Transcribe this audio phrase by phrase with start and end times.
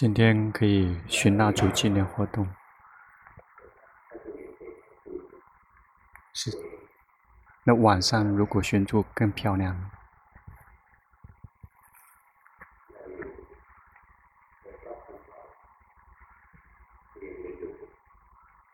[0.00, 2.48] 今天可以熏蜡烛纪念活动，
[6.32, 6.50] 是。
[7.64, 9.90] 那晚上如果熏烛更漂亮。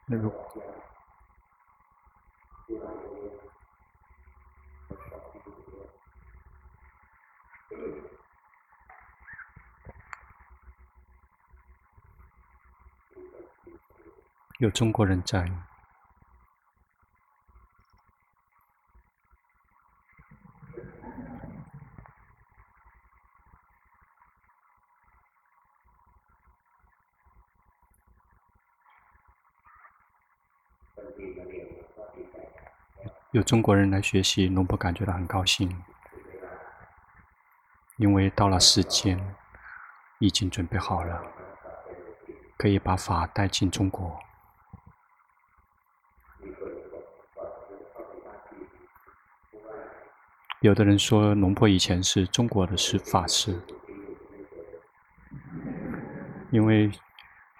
[0.06, 0.65] 那如果。
[14.58, 15.46] 有中国人在，
[33.32, 35.82] 有中国人来学习，龙婆感觉到很高兴，
[37.98, 39.36] 因为到了时间，
[40.18, 41.22] 已经准备好了，
[42.56, 44.25] 可以把法带进中国。
[50.60, 53.60] 有的人说，龙婆以前是中国的是法师，
[56.50, 56.90] 因为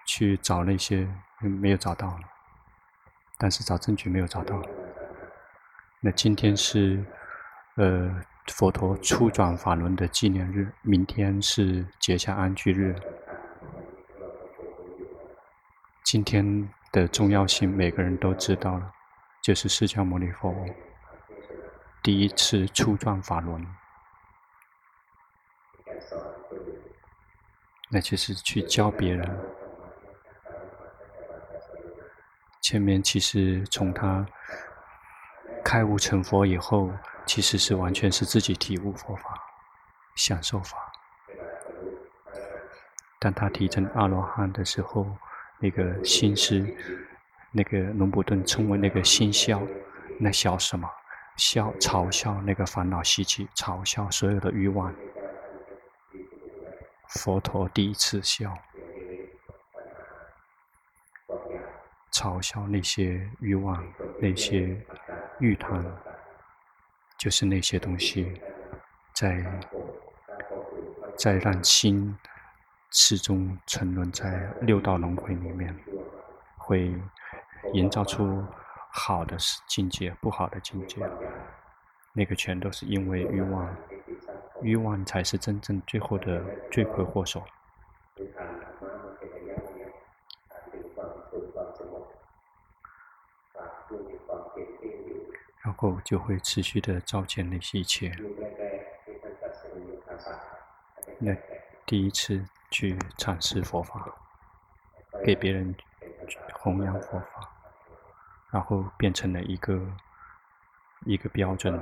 [0.05, 1.07] 去找那些
[1.39, 2.19] 没有找到，
[3.37, 4.61] 但是找证据没有找到。
[6.01, 7.05] 那今天是
[7.75, 12.95] 呃佛陀初转法轮的纪念日，明天是结夏安居日。
[16.03, 18.91] 今天的重要性，每个人都知道了，
[19.43, 20.53] 就是释迦牟尼佛。
[22.07, 23.67] 第一次初转法轮，
[27.89, 29.39] 那就是去教别人。
[32.61, 34.25] 前面其实从他
[35.65, 36.89] 开悟成佛以后，
[37.25, 39.37] 其实是完全是自己体悟佛法、
[40.15, 40.77] 享受法。
[43.19, 45.05] 当他提成阿罗汉的时候，
[45.59, 46.73] 那个心是
[47.51, 49.61] 那个龙普顿称为那个心笑，
[50.17, 50.89] 那笑什么？
[51.37, 54.93] 笑，嘲笑那个烦恼习气，嘲笑所有的欲望。
[57.09, 58.57] 佛陀第一次笑，
[62.11, 63.81] 嘲笑那些欲望，
[64.19, 64.75] 那些
[65.39, 65.85] 欲贪，
[67.17, 68.41] 就是那些东西，
[69.13, 69.45] 在
[71.15, 72.17] 在让心
[72.89, 75.73] 始终沉沦在六道轮回里面，
[76.57, 76.93] 会
[77.73, 78.43] 营造出。
[78.99, 81.07] 好的是境界，不好的境界，
[82.13, 83.77] 那个全都是因为欲望，
[84.61, 87.43] 欲望才是真正最后的罪魁祸首，
[95.61, 98.11] 然后就会持续的造见那些一切。
[101.19, 101.35] 那
[101.85, 104.11] 第一次去阐释佛法，
[105.23, 105.75] 给别人
[106.55, 107.46] 弘扬佛法。
[108.51, 109.79] 然后变成了一个
[111.05, 111.79] 一个标准，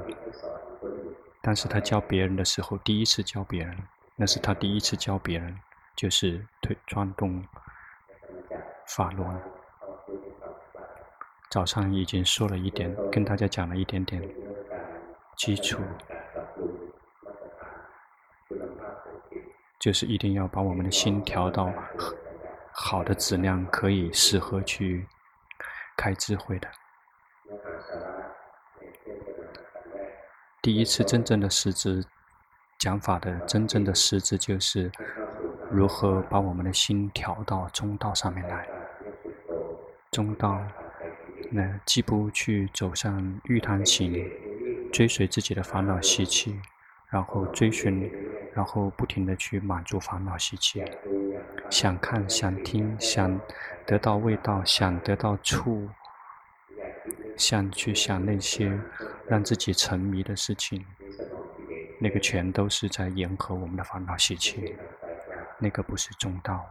[1.42, 3.78] 但是他教别人的时候，第一次教别人，
[4.16, 5.58] 那是他第一次教别人，
[5.96, 7.44] 就是推转动
[8.88, 9.42] 法轮。
[11.52, 14.22] 早上已经说了一点，跟大家讲了一点点
[15.38, 15.82] 基础，
[19.80, 21.72] 就是一定要把我们的心调到
[22.74, 25.06] 好的质量，可以适合去。
[25.98, 26.68] 开智慧的，
[30.62, 32.04] 第一次真正的实质
[32.78, 34.92] 讲法的真正的实质就是
[35.72, 38.68] 如何把我们的心调到中道上面来。
[40.12, 40.62] 中道，
[41.52, 44.32] 那既不去走上欲贪行，
[44.94, 46.60] 追随自己的烦恼习气，
[47.10, 48.10] 然后追寻，
[48.54, 50.84] 然后不停地去满足烦恼习气。
[51.70, 53.40] 想看、想听、想
[53.86, 55.90] 得到味道、想得到触，
[57.36, 58.80] 想去想那些
[59.28, 60.86] 让自己沉迷的事情，
[62.00, 64.76] 那个全都是在迎合我们的烦恼习气，
[65.60, 66.70] 那个不是中道。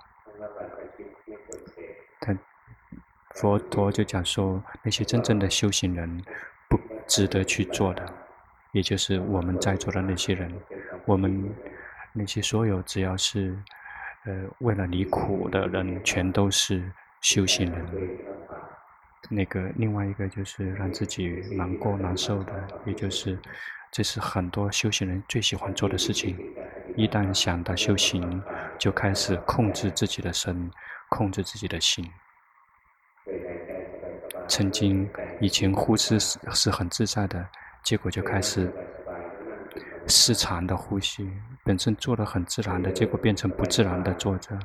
[2.21, 2.35] 他
[3.35, 6.23] 佛陀就讲说，那些真正的修行人
[6.69, 8.15] 不值得去做的，
[8.73, 10.51] 也就是我们在座的那些人，
[11.05, 11.55] 我们
[12.13, 13.59] 那些所有只要是。
[14.27, 16.91] 呃，为了离苦的人，全都是
[17.21, 17.87] 修行人。
[19.31, 22.53] 那个另外一个就是让自己难过难受的，
[22.87, 23.39] 也就是
[23.91, 26.39] 这是很多修行人最喜欢做的事情。
[26.97, 28.43] 一旦想到修行，
[28.79, 30.71] 就开始控制自己的身，
[31.11, 32.09] 控制自己的心。
[34.47, 35.09] 曾经
[35.41, 37.47] 以前呼吸是是很自在的，
[37.83, 38.73] 结果就开始。
[40.07, 41.31] 失常的呼吸，
[41.65, 44.59] 本身做得很自然的，结果变成不自然的坐着，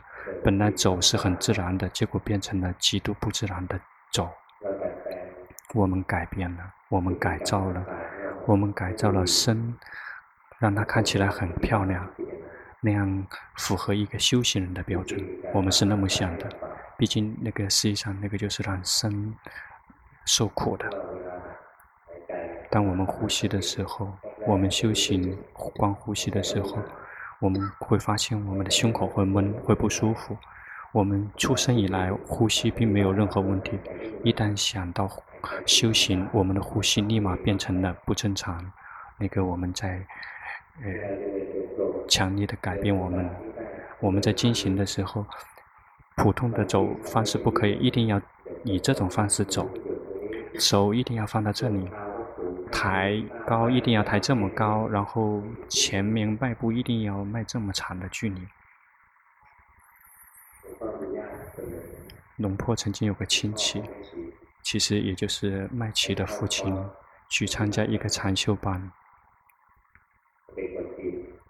[0.43, 3.79] 本来走是很自然的，结果变成了极度不自然的
[4.11, 4.29] 走。
[5.73, 7.85] 我们改变了，我们改造了，
[8.45, 9.75] 我们改造了身，
[10.57, 12.09] 让它看起来很漂亮，
[12.81, 13.27] 那样
[13.57, 15.23] 符合一个修行人的标准。
[15.53, 16.49] 我们是那么想的，
[16.97, 19.33] 毕竟那个实际上那个就是让身
[20.25, 20.89] 受苦的。
[22.71, 24.11] 当我们呼吸的时候，
[24.47, 26.77] 我们修行光呼吸的时候，
[27.39, 30.35] 我们会发现我们的胸口会闷，会不舒服。
[30.91, 33.77] 我们出生以来呼吸并没有任何问题，
[34.23, 35.07] 一旦想到
[35.65, 38.59] 修行，我们的呼吸立马变成了不正常。
[39.19, 40.03] 那个我们在
[40.81, 40.89] 呃
[42.07, 43.29] 强烈的改变我们，
[43.99, 45.23] 我们在进行的时候，
[46.15, 48.19] 普通的走方式不可以，一定要
[48.63, 49.69] 以这种方式走，
[50.57, 51.87] 手一定要放到这里。
[52.71, 58.47] 抬高一定要抬这么高，然后前面迈步一定要迈这么长的距离。
[62.37, 63.83] 龙坡曾经有个亲戚，
[64.61, 66.73] 其实也就是麦琪的父亲，
[67.27, 68.91] 去参加一个禅修班，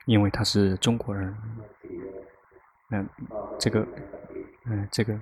[0.06, 1.36] 因为他是中国人。
[2.92, 3.08] 嗯，
[3.60, 3.88] 这个，
[4.66, 5.16] 嗯，这个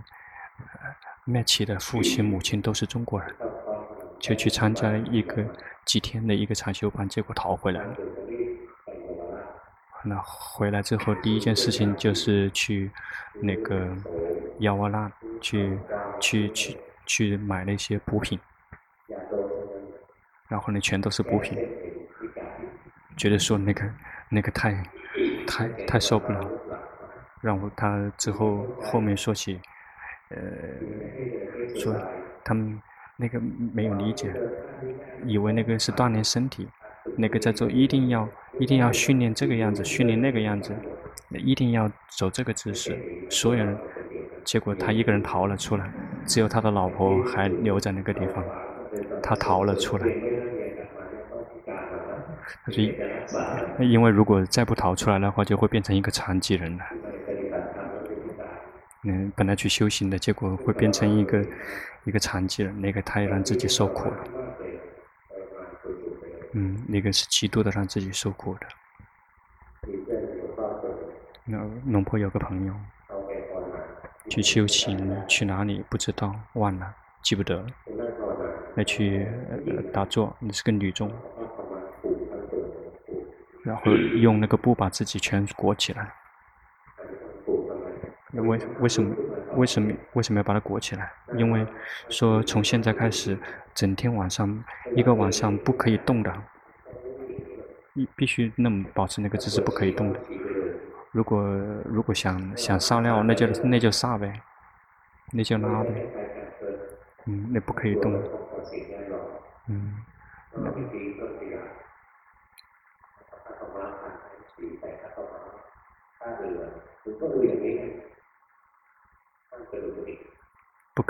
[1.25, 3.35] 麦琪的父亲、母亲都是中国人，
[4.19, 5.43] 就去参加一个。
[5.87, 7.95] 几天的一个禅修班，结果逃回来了。
[10.03, 12.91] 那回来之后，第一件事情就是去
[13.41, 13.87] 那个
[14.59, 15.09] 亚瓦拉
[15.39, 15.79] 去
[16.19, 18.37] 去去去买那些补品，
[20.49, 21.57] 然后呢，全都是补品，
[23.15, 23.89] 觉得说那个
[24.27, 24.83] 那个太
[25.47, 26.51] 太太受不了，
[27.39, 29.57] 然后他之后后面说起，
[30.31, 30.37] 呃，
[31.79, 31.95] 说
[32.43, 32.77] 他们。
[33.17, 33.41] 那个
[33.73, 34.31] 没有理解，
[35.25, 36.67] 以为那个是锻炼身体，
[37.17, 38.27] 那个在做一定要
[38.59, 40.71] 一定要训练这个样子，训练那个样子，
[41.31, 42.97] 一定要走这个姿势。
[43.29, 43.77] 所有人，
[44.43, 45.91] 结果他一个人逃了出来，
[46.25, 48.43] 只有他的老婆还留在那个地方，
[49.21, 50.07] 他逃了出来。
[52.65, 52.93] 所以，
[53.79, 56.83] 因为如果再不逃出来的话，就会变成一个残疾人了。
[59.09, 61.45] 嗯，本来去修行的，结果会变成一个
[62.03, 64.17] 一个残疾人，那个他也让自己受苦了。
[66.51, 68.67] 嗯，那个是极度的让自己受苦的。
[71.45, 72.73] 那农婆有个朋友
[74.29, 77.65] 去修行，去哪里不知道，忘了，记不得。
[78.75, 79.25] 那去
[79.93, 81.09] 打坐，那是个女众，
[83.63, 86.13] 然后用那个布把自己全裹起来。
[88.41, 89.15] 为为什么
[89.55, 91.11] 为什么为什么要把它裹起来？
[91.35, 91.65] 因为
[92.09, 93.37] 说从现在开始，
[93.73, 94.63] 整天晚上
[94.95, 96.33] 一个晚上不可以动的，
[97.93, 100.19] 必必须那么保持那个姿势不可以动的。
[101.11, 101.41] 如果
[101.85, 104.41] 如果想想撒尿，那就那就撒呗，
[105.31, 105.89] 那就拉呗。
[107.25, 108.13] 嗯，那不可以动。
[109.67, 109.95] 嗯。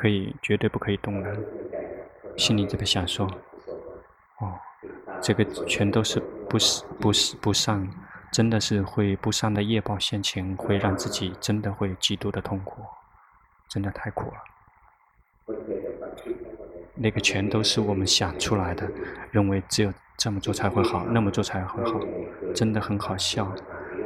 [0.08, 1.38] 可以，绝对不可以动的。
[2.38, 3.26] 心里这个想说，
[4.40, 4.58] 哦，
[5.20, 6.18] 这个全都是
[6.48, 7.86] 不是不是不善，
[8.32, 12.82] 真的是会不善的业报现前，会让自己真的会极度的痛苦，
[13.68, 15.54] 真的太苦了。
[16.96, 18.90] 那个全都是我们想出来的，
[19.30, 22.00] 认为只有这么做才会好，那么做才会好，
[22.56, 23.54] 真的很好笑。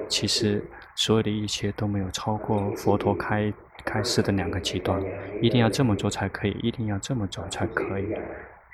[0.08, 0.64] 其实
[0.96, 3.52] 所有的一切都没有超过佛陀开
[3.86, 5.02] 开示的两个极端，
[5.42, 8.14] 一定要这么做才可以，一定要这么走才可以，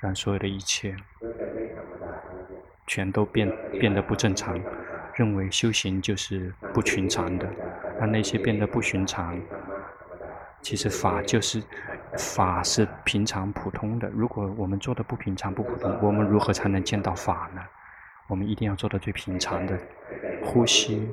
[0.00, 0.94] 让所有的一切
[2.86, 4.58] 全都变变得不正常，
[5.14, 7.46] 认为修行就是不寻常的，
[7.98, 9.40] 让那些变得不寻常，
[10.60, 11.62] 其实法就是
[12.16, 14.08] 法是平常普通的。
[14.08, 17.62] 如果我们做的不平常不普通，我们如何才能见到法呢？
[18.28, 19.78] 我们一定要做到最平常的
[20.44, 21.08] 呼吸，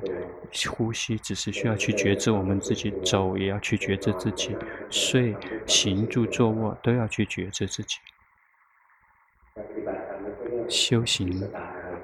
[0.70, 4.54] 呼吸只是需要去觉知我们自己走，也要去觉知自己
[4.90, 5.34] 睡、
[5.66, 7.96] 行住坐卧都要去觉知自己。
[10.68, 11.48] 修行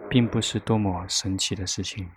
[0.08, 2.08] 并不是多么神奇的事情。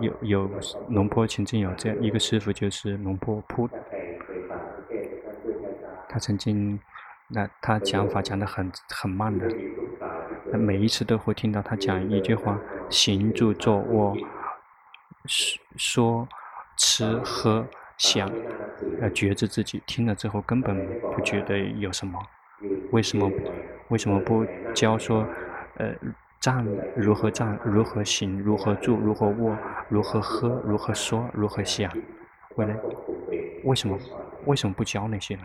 [0.00, 0.50] 有有
[0.88, 3.68] 龙坡曾经有这样一个师傅，就是龙坡铺，
[6.08, 6.78] 他曾经
[7.28, 9.46] 那他讲法讲得很很慢的。
[10.52, 14.16] 每一次都会听到他讲一句话：行住坐卧，
[15.76, 16.28] 说
[16.76, 17.66] 吃喝
[17.98, 18.30] 想，
[19.00, 19.82] 要觉知自己。
[19.86, 22.20] 听了之后根本不觉得有什么。
[22.92, 23.30] 为什么？
[23.88, 25.26] 为什么不教说？
[25.76, 25.94] 呃，
[26.40, 27.58] 站如何站？
[27.64, 28.40] 如何行？
[28.40, 28.96] 如何住？
[28.96, 29.56] 如何卧？
[29.88, 30.60] 如何喝？
[30.64, 31.28] 如何说？
[31.34, 31.92] 如何想？
[32.54, 32.74] 回来，
[33.64, 33.98] 为什么
[34.46, 35.42] 为什么不教那些呢？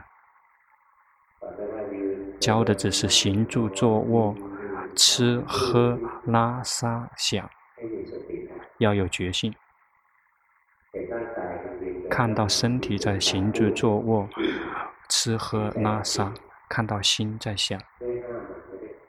[2.39, 4.33] 教的只是行住坐卧、
[4.95, 7.49] 吃喝拉撒想，
[8.77, 9.53] 要有决心。
[12.09, 14.27] 看到身体在行住坐卧、
[15.09, 16.33] 吃喝拉撒，
[16.69, 17.79] 看到心在想，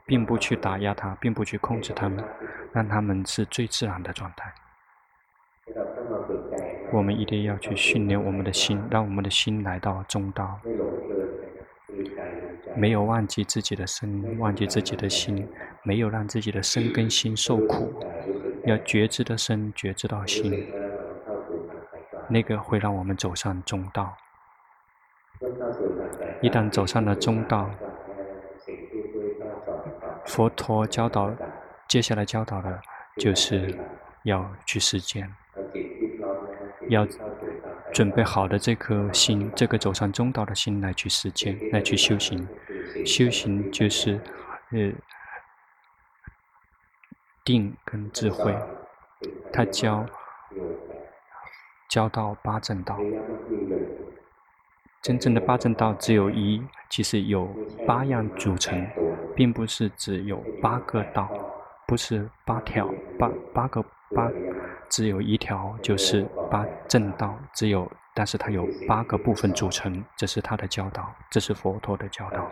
[0.05, 2.23] 并不去打压它，并不去控制它们，
[2.71, 4.53] 让它们是最自然的状态。
[6.91, 10.59] 我们一定要去训练我们的心，让我们的心来到中道，
[12.75, 15.47] 没有忘记自己的身，忘记自己的心，
[15.83, 17.93] 没有让自己的身跟心受苦，
[18.65, 20.67] 要觉知的身，觉知到心。
[22.29, 24.15] 那个会让我们走上中道。
[26.41, 27.69] 一旦走上了中道，
[30.25, 31.31] 佛陀教导，
[31.87, 32.81] 接下来教导的
[33.17, 33.77] 就是
[34.23, 35.31] 要去实践，
[36.89, 37.05] 要
[37.93, 42.47] 准备好的这颗心，这个走上中道的心来去实践，来去修行。
[43.05, 44.19] 修行就是
[44.71, 44.91] 呃
[47.45, 48.53] 定跟智慧，
[49.53, 50.05] 他教。
[51.89, 52.97] 教到八正道，
[55.03, 57.47] 真正的八正道只有一，其实有
[57.85, 58.87] 八样组成，
[59.35, 61.29] 并不是只有八个道，
[61.85, 64.31] 不是八条八八个八，
[64.89, 72.49] 只有一条就是八正道，只有，但是它有八个部分组成，这是他的教导，这是佛陀的教导，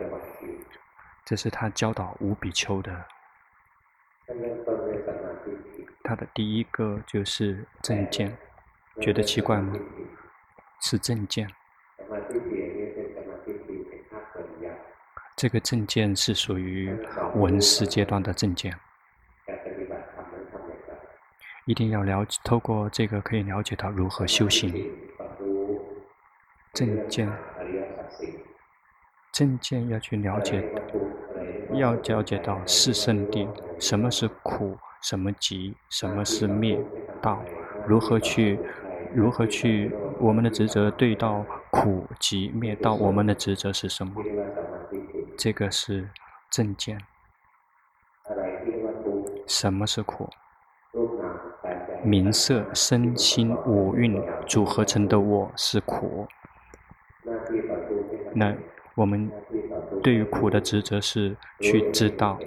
[1.24, 3.04] 这是他教导五比丘的，
[6.02, 8.36] 他的第一个就是正见。
[9.00, 9.74] 觉得奇怪吗？
[10.80, 11.48] 是正见。
[15.34, 16.94] 这个正见是属于
[17.34, 18.78] 闻思阶段的正见。
[21.72, 24.92] 一定要了，透过这个可以了解到如何修行。
[26.74, 27.32] 正见，
[29.32, 30.62] 正见要去了解，
[31.72, 33.48] 要了解到四圣谛，
[33.80, 36.78] 什么是苦，什么集，什么是灭
[37.22, 37.42] 道，
[37.86, 38.58] 如何去。
[39.14, 39.90] 如何去？
[40.18, 44.22] 我们的职责对到苦集灭道，我们的职责是什么？
[45.38, 46.10] 这个是
[46.50, 47.00] 正见。
[49.46, 50.28] 什么是苦？
[52.02, 56.26] 名色身心五蕴组合成的我是苦。
[58.34, 58.54] 那
[58.94, 59.30] 我们
[60.02, 62.38] 对于苦的职责是去知道，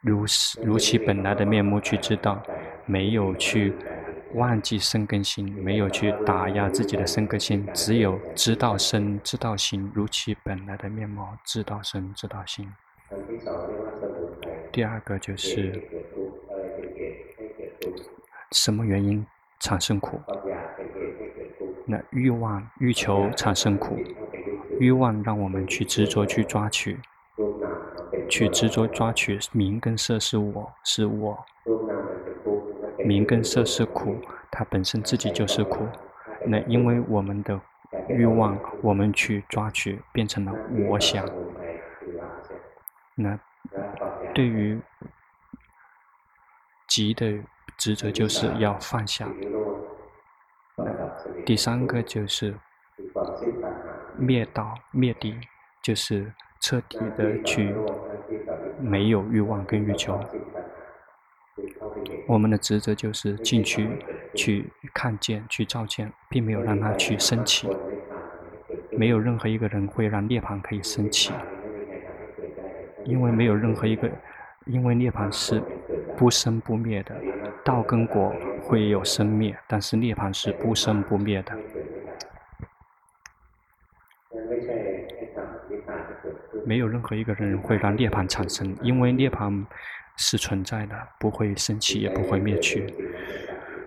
[0.00, 2.42] 如是如其本来的面目去知道，
[2.86, 3.72] 没有去。
[4.34, 12.68] 忘记生根心，没有去打压自己的生根心，只有知道身、知道心，如其本来的面貌，知道身、知道心。
[14.72, 15.80] 第二个就是
[18.54, 19.26] 什么原因
[19.60, 20.18] 产生苦？
[21.86, 23.98] 那欲望、欲求产生苦，
[24.80, 26.98] 欲望让我们去执着、去抓取，
[28.30, 31.44] 去执着抓取名跟色是我，是我。
[33.04, 34.16] 名跟色是苦，
[34.50, 35.86] 它本身自己就是苦。
[36.46, 37.60] 那因为我们的
[38.08, 40.52] 欲望，我们去抓取，变成了
[40.88, 41.28] 我想。
[43.14, 43.38] 那
[44.34, 44.80] 对于
[46.88, 47.38] 急的
[47.76, 49.28] 职责，就是要放下。
[51.46, 52.54] 第三个就是
[54.16, 55.34] 灭道灭谛，
[55.82, 57.74] 就是彻底的去
[58.80, 60.18] 没有欲望跟欲求。
[62.26, 63.88] 我们的职责就是进去，
[64.34, 67.68] 去看见，去照见，并没有让它去升起。
[68.90, 71.32] 没有任何一个人会让涅槃可以升起，
[73.04, 74.10] 因为没有任何一个，
[74.66, 75.62] 因为涅槃是
[76.16, 77.14] 不生不灭的。
[77.64, 81.52] 道跟果会有生灭，但是涅槃是不生不灭的。
[86.66, 89.64] 没有任何一个人会让涅槃产生，因为涅槃。
[90.16, 92.86] 是存在的，不会升起，也不会灭去。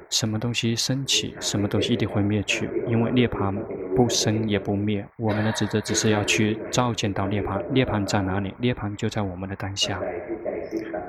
[0.10, 2.70] 什么东西升起，什么东西一定会灭去。
[2.86, 3.56] 因为涅槃
[3.96, 7.64] 不生也不灭，我们的职责只是要去照见到涅槃。
[7.70, 8.54] 涅槃在哪里？
[8.58, 10.02] 涅槃就在我们的当下。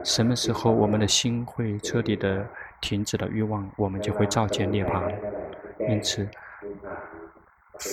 [0.05, 2.47] 什么时候我们的心会彻底的
[2.81, 5.13] 停止了欲望，我们就会照见涅槃。
[5.89, 6.29] 因此，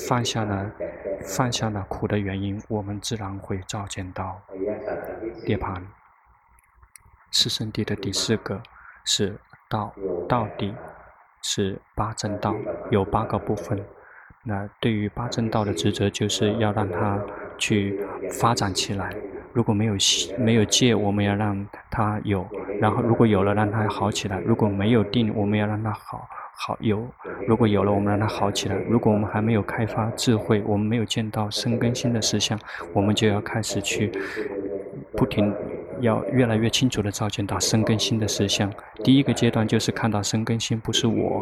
[0.08, 0.72] 放下了
[1.26, 4.42] 放下了苦的原因，我们自然会照见到
[5.46, 5.82] 涅槃。
[7.32, 8.62] 四圣谛的第四个
[9.04, 9.38] 是
[9.70, 9.94] 道，
[10.28, 10.74] 道谛
[11.42, 12.56] 是八正道，
[12.92, 13.86] 有八个部分。
[14.44, 17.20] 那对于八正道的职责，就是要让它
[17.58, 18.00] 去
[18.32, 19.14] 发展起来。
[19.56, 19.96] 如果没有
[20.38, 22.44] 没有戒，我们要让它有；
[22.78, 27.08] 然后如果有了，让它好起来；如果没有定，我们要让它好好有，
[27.48, 32.60] 如果有了，我们让它好起来；如果我们还没有开发智慧，我们没有见到生根心的实相，
[32.92, 34.12] 我们就要开始去
[35.16, 35.54] 不停，
[36.02, 38.70] 要越来越清楚地照见到生根心的实相。
[39.06, 41.42] 第一个阶段就是看到生根心不是我。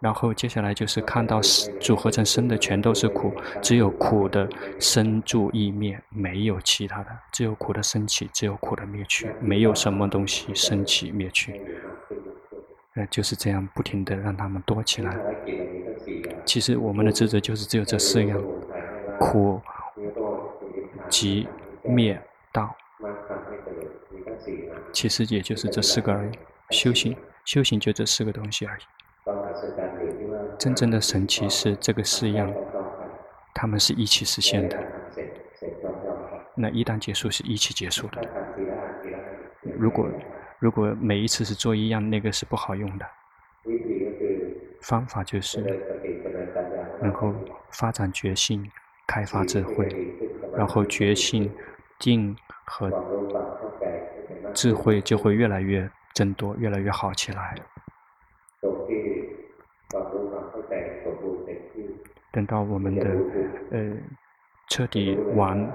[0.00, 1.40] 然后接下来就是看到
[1.80, 11.60] 组合成生的全都是苦，只有苦的生住异灭，没有其他的，只有苦的升起，只有苦的灭去，没有什么东西升起灭去。
[12.94, 15.16] 呃，就是这样不停地让他们多起来。
[16.44, 18.40] 其实我们的职责就是只有这四样：
[19.18, 19.60] 苦、
[21.08, 21.48] 集、
[21.82, 22.20] 灭、
[22.52, 22.74] 道。
[24.92, 26.30] 其实也就是这四个而已。
[26.70, 28.80] 修行，修行就这四个东西而已。
[30.58, 32.52] 真正的神奇是这个式样，
[33.54, 34.76] 他们是一起实现的。
[36.56, 38.20] 那一旦结束，是一起结束的。
[39.78, 40.08] 如果
[40.58, 43.06] 如果每一次是做一样，那个是不好用的。
[44.82, 45.62] 方法就是，
[47.00, 47.32] 然后
[47.70, 48.68] 发展觉性，
[49.06, 49.88] 开发智慧，
[50.56, 51.52] 然后觉性、
[51.98, 52.90] 定和
[54.52, 57.54] 智慧就会越来越增多，越来越好起来。
[62.38, 63.04] 等到我们的
[63.72, 63.92] 呃
[64.68, 65.68] 彻底完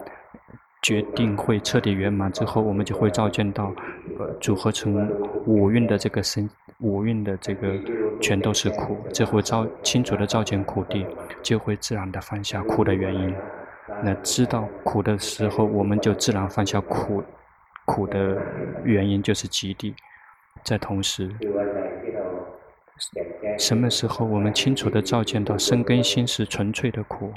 [0.81, 3.73] 决定会彻底圆满之后，我们就会照见到
[4.17, 5.11] 呃组合成
[5.45, 7.77] 五蕴的这个身，五蕴的这个
[8.21, 11.05] 全都是苦，就会照清楚的照见苦地，
[11.41, 13.35] 就会自然的放下苦的原因。
[14.01, 17.21] 那知道苦的时候，我们就自然放下苦，
[17.83, 18.41] 苦的
[18.85, 19.93] 原因就是极地，
[20.63, 21.29] 在同时。
[23.57, 27.33] 什么时候我们清楚地照见到生根心是纯粹的苦，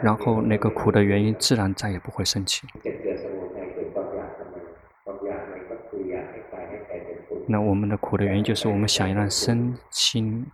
[0.00, 2.66] 然后那个苦的原因自然再也不会生起。
[7.46, 10.46] 那我们的苦的原因就是我们想要让身心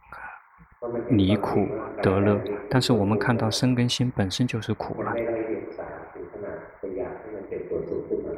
[1.09, 1.67] 离苦
[2.03, 5.15] 得乐，但是我们看到生根心本身就是苦了，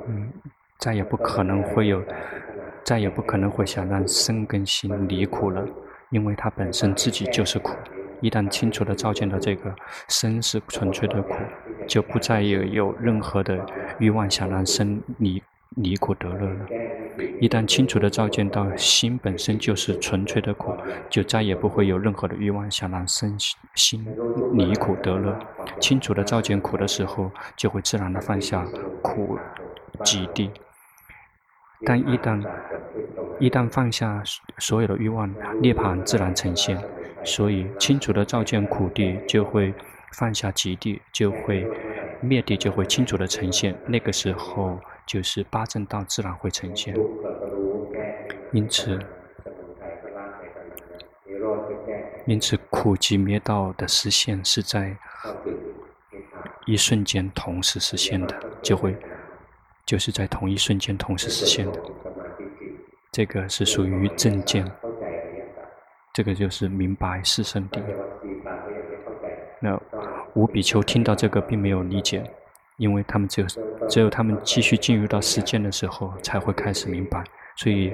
[0.06, 0.30] 嗯，
[0.78, 2.02] 再也不可能会有。
[2.84, 5.64] 再也不可能会想让身根心离苦了，
[6.10, 7.72] 因为它本身自己就是苦。
[8.20, 9.74] 一旦清楚地照见到这个
[10.08, 11.34] 身是纯粹的苦，
[11.88, 13.58] 就不再有有任何的
[13.98, 16.66] 欲望想让身离离苦得乐了。
[17.40, 20.72] 一旦清楚地照见到心本身就是纯粹的苦，
[21.10, 23.36] 就再也不会有任何的欲望想让身
[23.74, 24.06] 心
[24.54, 25.36] 离苦得乐。
[25.80, 28.64] 清楚地照见苦的时候，就会自然地放下
[29.02, 29.36] 苦
[30.04, 30.50] 集地。
[31.84, 32.44] 但一旦
[33.38, 34.22] 一旦放下
[34.58, 36.78] 所有的欲望，涅槃自然呈现。
[37.24, 39.72] 所以清楚的照见苦地，就会
[40.12, 41.66] 放下集地，就会
[42.20, 43.76] 灭地，就会清楚的呈现。
[43.86, 46.96] 那个时候，就是八正道自然会呈现。
[48.52, 48.98] 因此，
[52.26, 54.96] 因此苦集灭道的实现是在
[56.66, 58.96] 一瞬间同时实现的，就会。
[59.84, 61.80] 就是在同一瞬间同时实现的，
[63.10, 64.70] 这个是属于正见，
[66.12, 67.80] 这个就是明白是圣谛。
[69.60, 69.80] 那
[70.34, 72.24] 五比丘听到这个并没有理解，
[72.76, 73.46] 因为他们只有
[73.88, 77.22] 只有他们继续进入到实践的时候才会开始明白。
[77.56, 77.92] 所以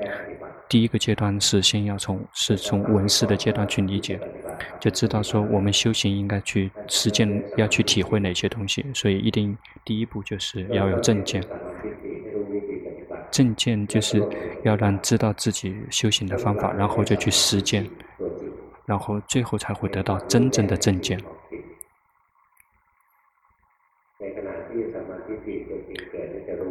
[0.69, 4.21] 第一个阶段是先要从是从闻思的阶段去理解，
[4.79, 8.85] 就知道说我们修行应该去实践，要去体会哪些东西。
[8.95, 11.43] 所以一定第一步就是要有正见。
[13.31, 14.23] 正见就是
[14.65, 17.89] 要让知道自己修行的方法，然后就去实践，
[18.85, 21.19] 然后最后才会得到真正的正见。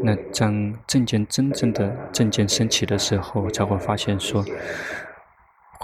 [0.07, 4.41] 那当证件真正的证件升起的时候，才会发现说，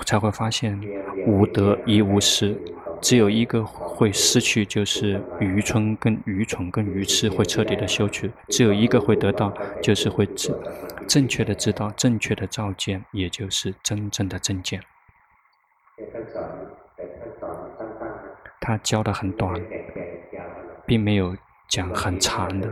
[0.06, 0.80] 才会发现
[1.28, 2.58] 无得亦无失。
[3.02, 10.58] 只有一个会失去，就是愚蠢跟愚蠢跟愚痴会彻底的修去；只有一个会得到，就是会正
[11.06, 14.82] 正确的知道、正确的照见，也就是真正的证件。
[18.62, 19.54] 他教的很短，
[20.86, 21.36] 并没有
[21.68, 22.70] 讲很长的。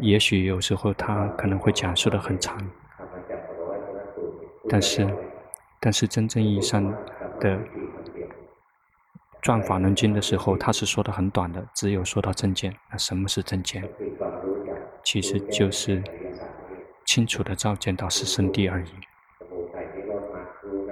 [0.00, 2.58] 也许有时候他可能会讲述的很长，
[4.68, 5.06] 但是，
[5.80, 6.92] 但是真正意义上
[7.40, 7.58] 的。
[9.42, 12.74] 转法轮经的时候，他是说的很短的，只有说到正见。
[12.90, 13.88] 那什么是正见？
[15.04, 16.02] 其实就是
[17.04, 18.88] 清楚的照见到四圣谛而已。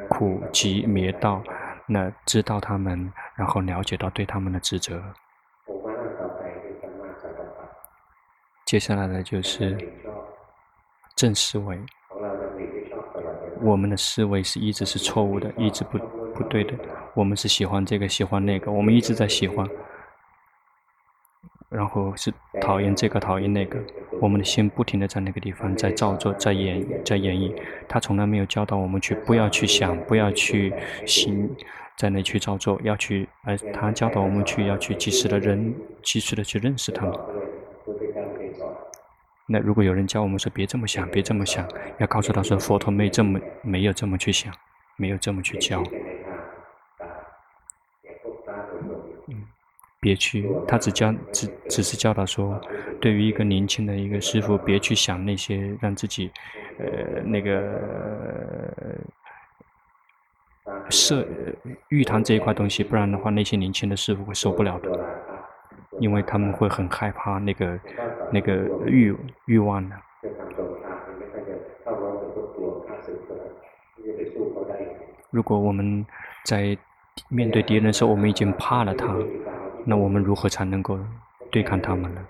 [0.08, 1.42] 苦集灭道，
[1.88, 5.02] 那知道他们，然后了解到对他们的职责。
[8.64, 9.76] 接下来的就是
[11.14, 11.78] 正思维。
[13.62, 15.98] 我们的思维是一直是错误的，一直不
[16.34, 16.74] 不对的。
[17.14, 19.66] 我们是喜欢这个，喜欢那个，我们一直在喜欢，
[21.68, 23.78] 然后是讨厌这个，讨厌那个。
[24.20, 27.54] 我们的心不停地在那个地方在造作，在演，在演绎。
[27.88, 30.72] 他从来没有教导我们去不要去想，不要去
[31.06, 31.48] 行，
[31.96, 37.14] 在那去造作，要去，而他教导我们去要去及时的认，及时的去认识他们。
[39.46, 44.52] 那如果有人教我们说别这么想，别这么想，要告诉他说佛陀没这么没有这么去想，
[44.96, 45.82] 没有这么去教。
[50.00, 52.60] 别去，他只教只只是教导说，
[53.00, 56.30] 对于一个年轻的一个师父，别去想那些让自己
[56.78, 57.80] 呃那个
[60.90, 61.26] 色
[61.88, 65.33] 欲贪这一块东西，不然的话，那些年轻的师父会受不了的。
[65.98, 67.80] 因为他们会很害怕那个
[68.30, 68.52] 那个
[68.86, 69.14] 欲
[69.46, 69.96] 欲望的。
[75.30, 76.04] 如果我们
[76.44, 76.76] 在
[77.28, 79.14] 面对敌人的时候，我们已经怕了他，
[79.84, 80.98] 那我们如何才能够
[81.50, 82.20] 对抗他们呢？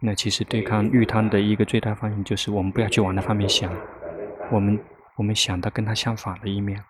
[0.00, 3.72] 那其实对抗欲贪的一个最大方向就是我们不要去往那方面想，
[4.50, 4.78] 我们
[5.16, 6.82] 我们想到跟他相反的一面。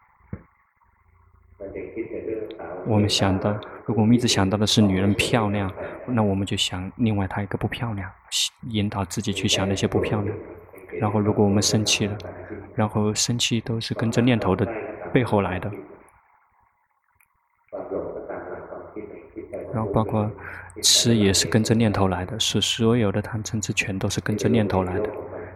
[2.87, 3.51] 我们想到，
[3.87, 5.73] 如果我们一直想到的是女人漂亮，
[6.07, 8.11] 那我们就想另外她一个不漂亮，
[8.69, 10.37] 引导自己去想那些不漂亮。
[11.01, 12.17] 然后，如果我们生气了，
[12.75, 14.67] 然后生气都是跟着念头的
[15.13, 15.71] 背后来的。
[19.73, 20.31] 然后，包括
[20.83, 25.11] 吃也是跟着念头来的，是所有的贪嗔痴全都是跟着念头来的。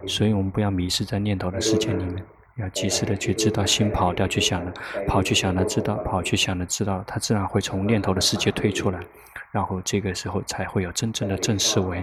[0.07, 2.25] 所以我们不要迷失在念头的世界里面。
[2.59, 4.73] 要及时的去知道心跑掉去想了，
[5.07, 8.99] 跑去想了知道，跑去想了知道，它自然会从念头的世界退出来，
[9.51, 12.01] 然后这个时候才会有真正的正思维，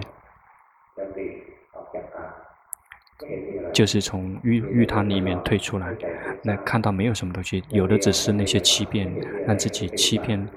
[3.71, 5.95] 就是从玉玉堂里面退出来，
[6.41, 9.13] 那看到没有什么东西，有的只是那些欺骗，
[9.45, 10.47] 让自己欺骗，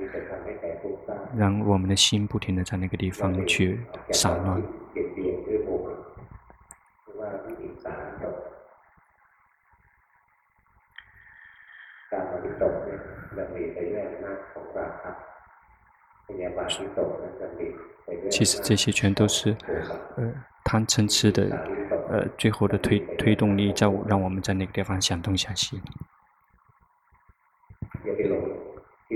[1.36, 3.80] 让我们的心不停的在那个地方去
[4.12, 4.62] 散乱。
[18.30, 19.56] 其实这些全都是，
[20.16, 20.32] 呃，
[20.64, 21.44] 贪嗔痴的，
[22.08, 25.80] 呃，最后的推推动力，在让我们在那个地方想东想西。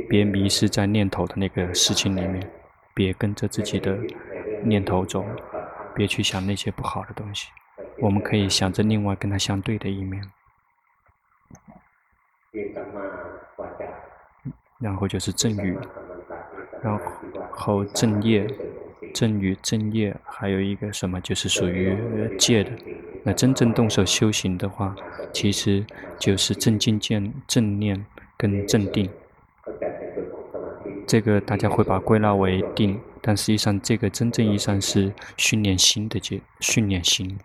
[0.08, 2.50] 别迷失在念头的那个事情里面，
[2.94, 3.96] 别跟着自己的
[4.62, 5.24] 念头走，
[5.94, 7.48] 别去想那些不好的东西。
[7.98, 10.22] 我们可以想着另外跟它相对的一面。
[14.80, 15.78] 然后就是正语，
[16.84, 17.00] 然
[17.50, 18.46] 后正业，
[19.14, 21.96] 正语正业，还有一个什么就是属于
[22.38, 22.70] 戒的。
[23.22, 24.94] 那真正动手修行的话，
[25.32, 25.82] 其实
[26.18, 28.04] 就是正精进、正念
[28.36, 29.08] 跟正定。
[31.06, 37.38] 这个大家会把归纳为定，但实际上这个真正意义上是训练心的戒，训练心，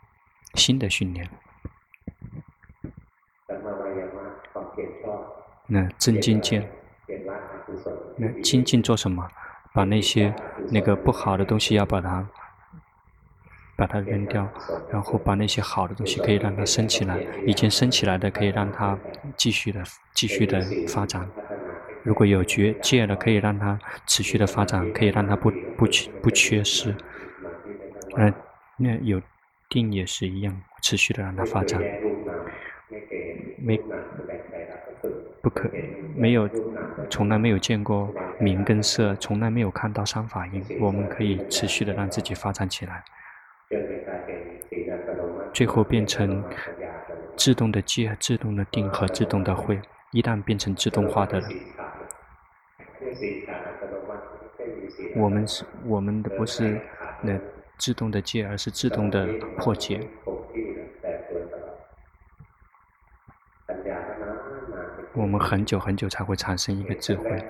[0.55, 1.29] 心的训练。
[5.67, 6.61] 那正精进。
[8.19, 9.27] 那精进做什么？
[9.71, 10.33] 把那些
[10.71, 12.27] 那个不好的东西要把它
[13.77, 14.51] 把它扔掉，
[14.91, 18.97] 然后把那些好的东西可以让它升起来，已经升起来的可以让它
[19.37, 19.83] 继续的
[20.15, 21.29] 继续的发展。
[22.01, 26.95] 如果有觉戒了，可以让它持续的发展，可以让它不不缺不缺失。
[28.17, 28.33] 那
[28.75, 29.21] 那有
[29.69, 31.79] 定也是一样，持续的让它发展。
[33.59, 33.79] 没。
[35.41, 35.69] 不可，
[36.15, 36.49] 没有，
[37.09, 40.63] 从来没有见过名跟色，从来没有看到三法印。
[40.79, 43.03] 我们可以持续的让自己发展起来，
[45.53, 46.43] 最后变成
[47.37, 49.79] 自动的戒、自动的定和自动的会。
[50.11, 51.47] 一旦变成自动化的了，
[55.15, 56.81] 我们是我们的不是
[57.21, 57.39] 那
[57.77, 60.01] 自动的戒，而是自动的破戒。
[65.19, 67.45] 我们很久很久才会产生一个智慧，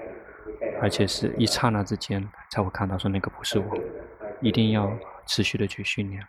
[0.82, 3.77] 而且是一刹那之间才会看到说那个不是我。
[4.41, 4.91] 一定要
[5.27, 6.25] 持续的去训练，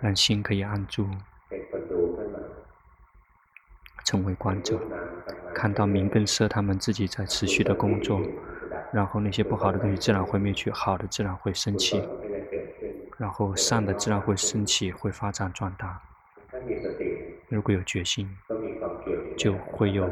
[0.00, 1.06] 让心可以安住，
[4.04, 4.80] 成为观者，
[5.54, 8.20] 看到名跟色他们自己在持续的工作，
[8.92, 12.02] 然后那些不好的东西自然会灭去，好的自然会升起，
[13.18, 16.02] 然后善的自然会升起，会发展壮大。
[17.48, 18.36] 如果有决心，
[19.36, 20.08] 就会有，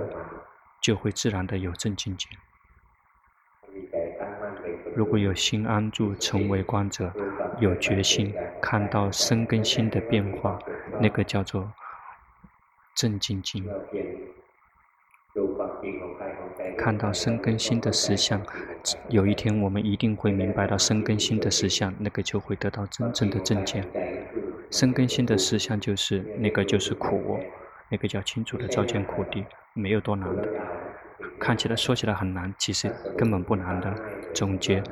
[0.80, 2.28] 就会自然的有正境界。
[4.94, 7.12] 如果有心安住，成为观者，
[7.58, 8.32] 有决心
[8.62, 10.58] 看到身跟心的变化，
[11.00, 11.72] 那个叫做
[12.94, 13.66] 正精进，
[16.78, 18.40] 看到身跟心的实相。
[19.08, 23.84] 有一天，我们一定会明白到身跟心的实相，那个就会得到真正的正见。
[24.70, 27.40] 身跟心的实相就是那个就是苦，
[27.88, 30.48] 那个叫清楚的照见苦谛，没有多难的。
[31.38, 33.94] 看起来说起来很难，其实根本不难的。
[34.32, 34.82] 总结，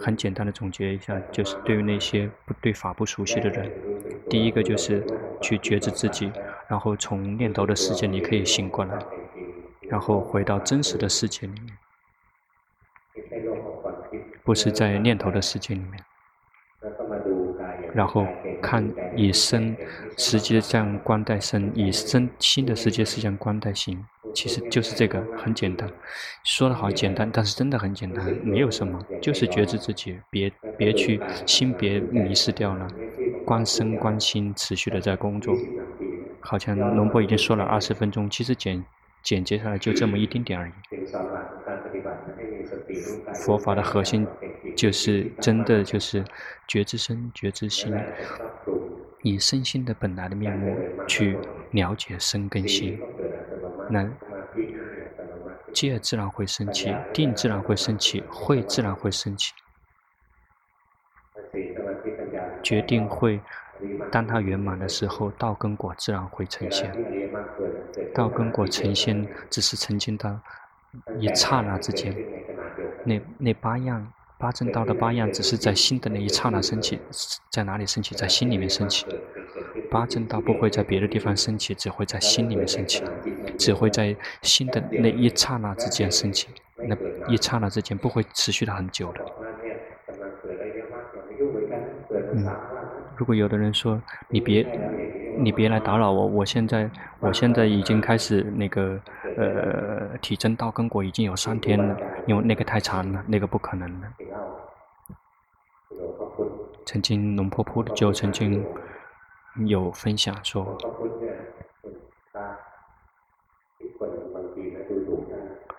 [0.00, 3.70] 很简单的总结一下，就是对于那些不对法不熟悉的人，
[4.28, 5.04] 第一个就是
[5.40, 6.30] 去觉知自己，
[6.68, 8.98] 然后从念头的世界里可以醒过来，
[9.88, 11.78] 然后回到真实的世界里面，
[14.44, 16.04] 不是在念头的世界里面。
[17.94, 18.26] 然后
[18.62, 19.76] 看以身
[20.16, 25.88] 实际上观待身，以身心的世界实际上观待心，其实就是这个，很简单。
[26.44, 32.86] 说的好简单，但是真的很简单，没有什么，就是觉知自己，别别去心别迷失掉了，
[33.44, 35.56] 观身观心持续的在工作。
[36.40, 38.82] 好像龙波已经说了二十分钟，其实简
[39.22, 40.72] 简洁下来就这么一丁点而已。
[43.34, 44.26] 佛法的核心。
[44.76, 46.24] 就是真的，就是
[46.66, 47.94] 觉知身、觉知心，
[49.22, 50.74] 以身心的本来的面目
[51.06, 51.36] 去
[51.72, 52.98] 了解身跟心，
[53.90, 54.08] 那
[55.72, 59.52] 戒自然会升起，定自然会升起，慧自然会升起，
[62.62, 63.40] 决定会，
[64.10, 66.90] 当它圆满的时候，道跟果自然会呈现。
[68.14, 70.40] 道跟果呈现，只是呈现到
[71.18, 72.14] 一刹那之间，
[73.04, 74.12] 那那八样。
[74.38, 76.98] 八正道的八样只是在心的那一刹那升起，
[77.50, 78.14] 在哪里升起？
[78.14, 79.04] 在心里面升起。
[79.90, 83.04] 八正道不会在别的地方升起，只会在心里面升起，
[83.58, 86.48] 只会在心的那一刹那之间升起。
[86.76, 86.96] 那
[87.28, 89.20] 一刹那之间不会持续的很久的。
[92.32, 92.48] 嗯，
[93.14, 94.00] 如果有的人说
[94.30, 94.66] 你别。
[95.40, 99.00] 你别来打扰我，我现在我现在已经开始那个
[99.36, 104.06] 呃体证到根果已经有三天了，因为那个太长了，那个不可能的。
[106.84, 108.64] 曾经龙婆婆就曾经
[109.66, 110.76] 有分享说，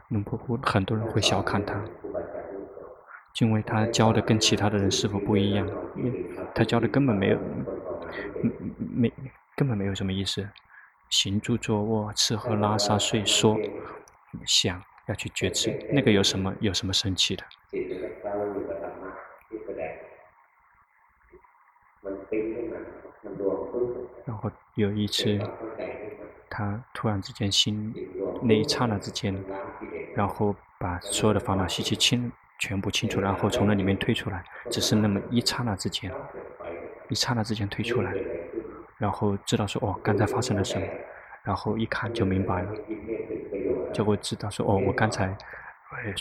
[0.09, 1.79] 龙婆婆很多人会小看他，
[3.39, 5.67] 因为他教的跟其他的人师傅不一样，
[6.55, 7.37] 他教的根本没有
[8.77, 9.13] 没。
[9.61, 10.49] 根本没有什么意思，
[11.07, 13.55] 行住坐卧、吃喝拉撒睡说
[14.43, 17.45] 想要去觉知，那个有什么有什么神奇的？
[24.25, 25.39] 然后有一次，
[26.49, 27.93] 他突然之间心
[28.41, 29.39] 那一刹那之间，
[30.15, 36.11] 然后把所有的烦恼习气清全部清除，然后从那里面退出来，只是那么一刹那之间，
[37.09, 38.11] 一刹那之间退出来。
[39.01, 40.85] 然后知道说哦，刚才发生了什么，
[41.43, 42.71] 然后一看就明白了，
[43.91, 45.35] 就会知道说哦，我刚才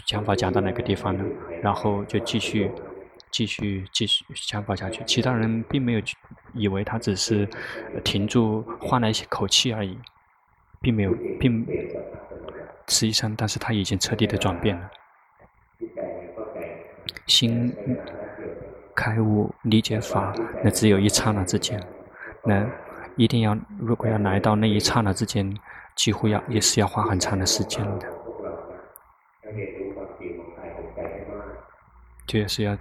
[0.07, 1.23] 讲法讲到哪个地方了，
[1.63, 2.71] 然后就继续
[3.31, 5.05] 继续继续讲法下去。
[5.05, 6.01] 其他人并没有
[6.55, 7.47] 以为他只是
[8.03, 9.99] 停住换了一些口气而已，
[10.81, 11.67] 并没有，并
[12.89, 14.91] 实际上，但是他已经彻底的转变了，
[17.27, 17.77] 心
[18.97, 21.79] 开悟理解法，那只有一刹那之间。
[22.45, 22.67] 那
[23.17, 25.55] 一定要，如果要来到那一刹那之间，
[25.95, 28.07] 几乎要也是要花很长的时间的。
[32.27, 32.79] 就是要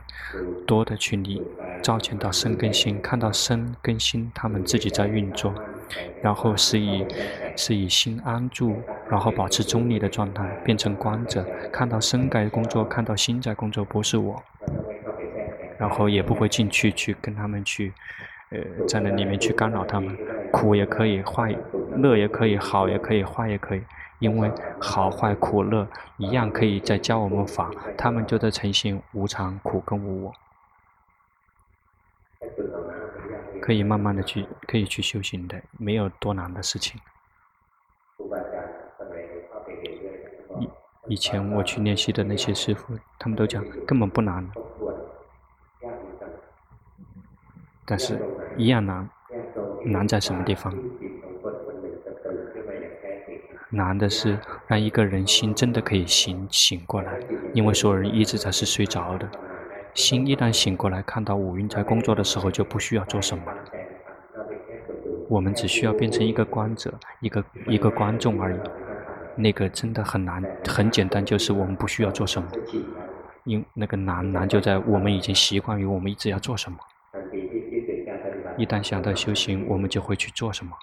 [0.68, 1.42] 多的去理，
[1.82, 5.52] 照见到身跟心，看到身跟心他们自己在运作，
[6.22, 7.04] 然后是以
[7.58, 11.44] 是以心安住，然后保持中立的状态，变成观者，
[11.74, 14.40] 看到身在工作，看到心在工作，不是我，
[15.80, 17.92] 然后也不会进去去跟他们去。
[18.52, 20.18] 呃，在那里面去干扰他们，
[20.52, 21.56] 苦也可以，坏
[21.98, 23.84] 乐也可以，好也可以，坏也可以，
[24.18, 30.34] 因为好坏苦乐一样可以在教我们法，他们就在呈现无常、苦跟无我，
[33.62, 37.00] 可以慢慢的去，可以去修行的，没有多难的事情。
[40.60, 40.70] 以
[41.10, 44.50] 以前我去练习的那些师傅，他们都讲根本不难。
[47.86, 48.20] 但是，
[48.60, 49.10] 一样难，
[49.86, 50.76] 难在什么地方？
[53.70, 57.18] 难的是让一个人心真的可以醒醒过来，
[57.54, 59.30] 因为所有人一直在是睡着的。
[59.94, 63.58] 心一旦醒过来，看到五蕴在工作的时候，就不需要做什么了。
[65.30, 68.60] 我们只需要变成一个观者，一个一个观众而已。
[69.38, 72.50] 那个真的很难，很简单，就是我们不需要做什么。
[73.46, 76.78] 因那个难难就在我们已经习惯于我们一直要做什么。
[78.60, 80.78] 一旦想到修行，我们就会去做什么。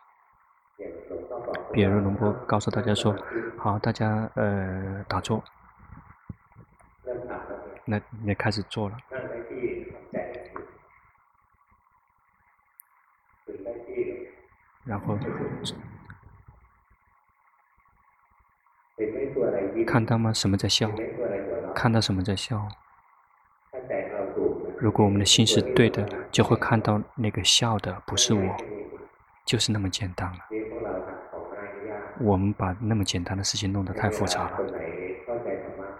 [1.74, 3.14] 比如龙波告诉大家说
[3.60, 5.44] ：“好，大家呃打坐。”
[7.84, 8.96] 那你开始做了，
[14.84, 15.18] 然后
[19.86, 20.32] 看到吗？
[20.32, 20.90] 什么在笑？
[21.74, 22.66] 看到什么在笑？
[24.78, 28.56] 如果我们的心是对的，就会看到那个笑的不是我，
[29.44, 30.38] 就是那么简单了。
[32.20, 34.58] 我们把那么简单的事情弄得太复杂了。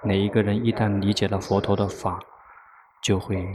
[0.02, 2.18] 哪一个人一旦理解了佛陀的法，
[3.02, 3.50] 就会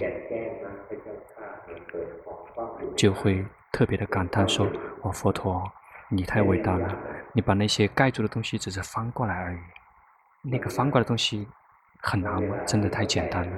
[2.95, 4.67] 就会特别的感叹说
[5.01, 5.71] ：“哦，佛陀，
[6.09, 6.95] 你太伟大了！
[7.33, 9.59] 你把那些盖住的东西只是翻过来而已，
[10.41, 11.47] 那个翻过来的东西
[12.01, 12.55] 很难吗？
[12.65, 13.57] 真的太简单了。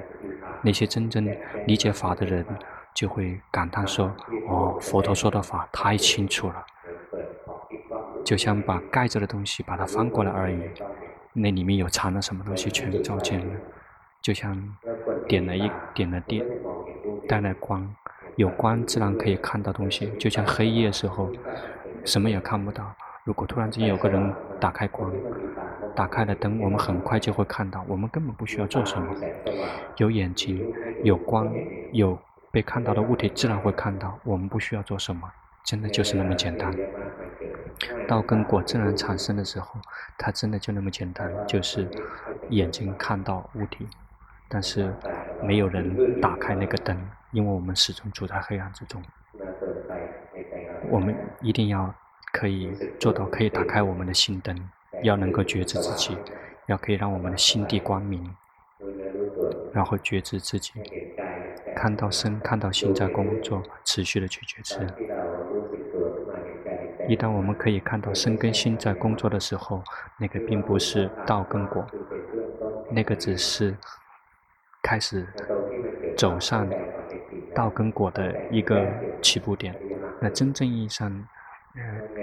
[0.64, 1.28] 那些真正
[1.66, 2.44] 理解法的人
[2.94, 4.12] 就会感叹说：
[4.48, 6.64] 哦，佛陀说的法太清楚了，
[8.24, 10.58] 就像把盖着的东西把它翻过来而已。”
[11.36, 13.54] 那里面有藏了什么东西，全照见了，
[14.22, 14.56] 就像
[15.26, 16.46] 点了一点了电，
[17.28, 17.92] 带来光，
[18.36, 20.12] 有光自然可以看到东西。
[20.16, 21.32] 就像黑夜时候，
[22.04, 22.94] 什么也看不到。
[23.24, 25.10] 如果突然之间有个人打开光，
[25.96, 27.82] 打开了灯，我们很快就会看到。
[27.88, 29.14] 我们根本不需要做什么，
[29.96, 30.70] 有眼睛，
[31.02, 31.50] 有光，
[31.92, 32.18] 有
[32.50, 34.18] 被看到的物体，自然会看到。
[34.24, 35.26] 我们不需要做什么，
[35.64, 36.70] 真的就是那么简单。
[38.06, 39.80] 道跟果自然产生的时候，
[40.18, 41.88] 它真的就那么简单，就是
[42.50, 43.88] 眼睛看到物体，
[44.50, 44.92] 但是
[45.42, 46.94] 没有人打开那个灯，
[47.30, 49.02] 因为我们始终处在黑暗之中。
[50.90, 51.92] 我们一定要
[52.36, 54.68] 可以做到可以打开我们的心灯，
[55.04, 56.18] 要能够觉知自己，
[56.66, 58.28] 要可以让我们的心地光明，
[59.72, 60.72] 然后觉知自己，
[61.76, 64.80] 看到身，看到心在工作，持续的去觉知。
[67.06, 69.80] 一旦我们可以看到身跟心在工作的时候，
[70.18, 71.86] 那个并不是道跟果，
[72.90, 73.76] 那个只是
[74.82, 75.24] 开始
[76.16, 76.68] 走上
[77.54, 78.84] 道跟果的一个
[79.22, 79.72] 起步点。
[80.20, 81.28] 那真正意义上，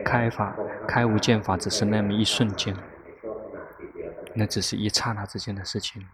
[0.03, 0.55] 开法、
[0.87, 2.75] 开无见法只是那么一瞬间，
[4.33, 6.07] 那只是一刹那之间的事情。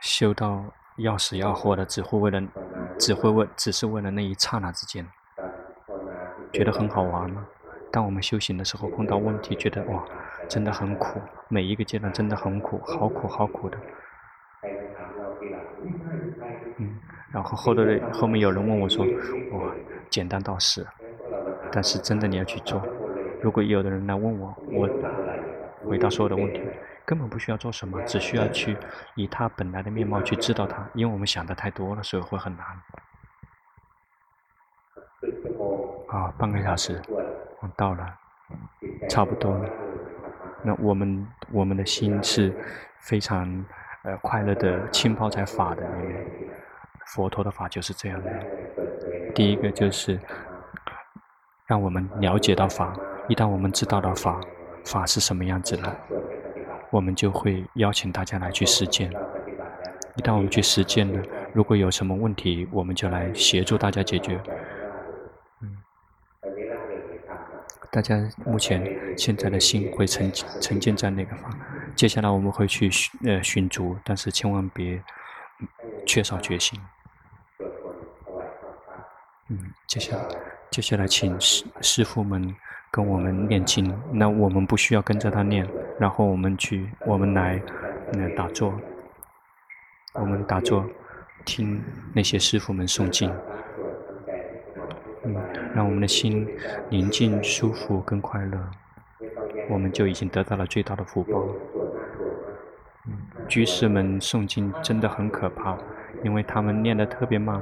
[0.00, 0.72] 修到。
[0.98, 2.40] 要死要活的，只会为了，
[3.00, 5.04] 只会为，只是为了那一刹那之间，
[6.52, 7.44] 觉得很好玩吗？
[7.90, 10.04] 当我们修行的时候碰到问题，觉得哇，
[10.48, 13.76] 真的很苦，每一个阶段真的很苦，好苦好苦的。
[16.78, 17.00] 嗯，
[17.34, 19.04] 然后后头的后面有人问我说，
[19.50, 19.74] 哇，
[20.08, 20.86] 简单到死，
[21.72, 22.80] 但是真的你要去做。
[23.42, 24.88] 如果有的人来问我，我
[25.84, 26.62] 回答所有的问题。
[27.04, 28.74] 根本不需要做什么，只需要去
[29.16, 32.64] 以他本来的面貌去知道他，因为我们想的太多了，所以会很难。
[36.08, 37.02] 啊，半个小时，
[37.60, 38.16] 我到了，
[39.10, 39.68] 差不多了。
[40.62, 42.54] 那我们我们的心是
[43.00, 43.66] 非常
[44.04, 46.26] 呃快乐的浸泡在法的里面，
[47.06, 48.30] 佛陀的法就是这样的。
[49.34, 50.18] 第一个就是
[51.66, 52.96] 让我们了解到法，
[53.28, 54.40] 一旦我们知道了法，
[54.84, 55.96] 法是什么样子的。
[56.90, 59.10] 我们就会邀请大家来去实践。
[60.16, 61.20] 一旦我们去实践了，
[61.52, 64.40] 如果有什么问题，我们就来协助大家解决。
[65.60, 65.76] 嗯，
[67.90, 71.50] 大家目前现在的心会沉沉浸在那个方，
[71.96, 72.88] 接下来我们会去
[73.24, 75.02] 呃寻足，但是千万别
[76.06, 76.78] 缺少决心。
[79.48, 80.22] 嗯，接下来
[80.70, 82.54] 接下来请师师傅们。
[82.94, 87.60] 跟我们念经，那我们不需要跟着他念，然后我们去，我们来，
[88.12, 88.72] 那打坐，
[90.12, 90.88] 我们打坐，
[91.44, 91.82] 听
[92.14, 93.28] 那些师傅们诵经，
[95.24, 95.34] 嗯，
[95.74, 96.48] 让我们的心
[96.88, 98.70] 宁静、舒服、更快乐，
[99.68, 101.44] 我们就已经得到了最大的福报。
[103.08, 105.76] 嗯，居士们诵经真的很可怕，
[106.22, 107.60] 因为他们念得特别慢，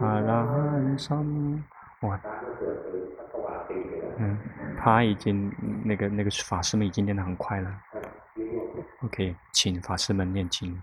[0.00, 1.64] 拉汉三，
[2.00, 2.20] 哇。
[4.18, 4.38] 嗯，
[4.78, 5.52] 他已经
[5.84, 7.70] 那个那个法师们已经念得很快了。
[9.02, 10.80] OK，请法师们念经。